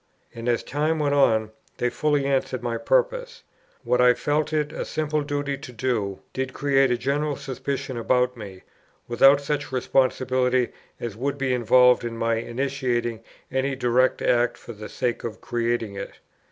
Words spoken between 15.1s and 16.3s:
of creating it.